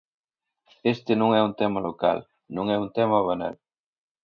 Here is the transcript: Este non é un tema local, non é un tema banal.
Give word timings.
Este 0.93 1.11
non 1.21 1.29
é 1.39 1.41
un 1.47 1.53
tema 1.61 1.79
local, 1.87 2.17
non 2.55 2.65
é 2.75 2.77
un 2.85 2.89
tema 2.97 3.19
banal. 3.29 3.55